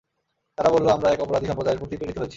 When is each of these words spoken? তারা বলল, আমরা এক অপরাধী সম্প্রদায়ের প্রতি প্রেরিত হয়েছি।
তারা 0.57 0.69
বলল, 0.69 0.87
আমরা 0.89 1.07
এক 1.11 1.19
অপরাধী 1.19 1.45
সম্প্রদায়ের 1.45 1.79
প্রতি 1.79 1.95
প্রেরিত 1.97 2.17
হয়েছি। 2.17 2.29